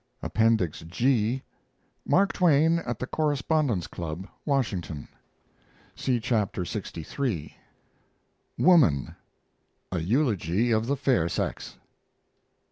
[0.23, 1.43] APPENDIX G
[2.07, 5.07] MARK TWAIN AT THE CORRESPONDENTS CLUB, WASHINGTON
[5.95, 7.53] (See Chapter lxiii)
[8.57, 9.15] WOMAN
[9.91, 11.77] A EULOGY OF THE FAIR SEX.